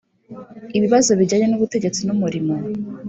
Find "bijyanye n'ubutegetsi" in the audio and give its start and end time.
1.19-2.01